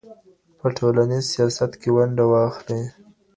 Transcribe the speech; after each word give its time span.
په 0.59 0.67
ټولنيز 0.77 1.23
سياست 1.33 1.71
کې 1.81 1.89
ونډه 1.95 2.23
واخلئ. 2.31 2.83